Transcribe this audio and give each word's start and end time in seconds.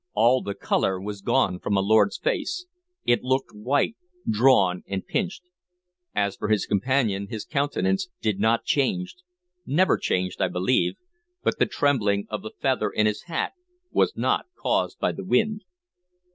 All 0.13 0.41
the 0.41 0.55
color 0.55 0.99
was 0.99 1.21
gone 1.21 1.59
from 1.59 1.75
my 1.75 1.81
lord's 1.81 2.17
face, 2.17 2.65
it 3.05 3.21
looked 3.21 3.53
white, 3.53 3.97
drawn, 4.27 4.81
and 4.87 5.05
pinched; 5.05 5.43
as 6.15 6.35
for 6.35 6.47
his 6.47 6.65
companion, 6.65 7.27
his 7.27 7.45
countenance 7.45 8.09
did 8.19 8.39
not 8.39 8.63
change, 8.65 9.15
never 9.63 9.97
changed, 9.99 10.41
I 10.41 10.47
believe, 10.47 10.95
but 11.43 11.59
the 11.59 11.67
trembling 11.67 12.25
of 12.31 12.41
the 12.41 12.49
feather 12.59 12.89
in 12.89 13.05
his 13.05 13.25
hat 13.25 13.53
was 13.91 14.13
not 14.17 14.47
caused 14.59 14.97
by 14.97 15.11
the 15.11 15.23
wind. 15.23 15.61